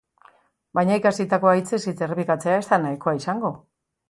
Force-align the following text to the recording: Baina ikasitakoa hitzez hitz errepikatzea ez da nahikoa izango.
Baina 0.79 0.95
ikasitakoa 1.01 1.53
hitzez 1.59 1.81
hitz 1.91 1.95
errepikatzea 2.07 2.57
ez 2.63 2.65
da 2.71 2.81
nahikoa 2.89 3.15
izango. 3.23 3.55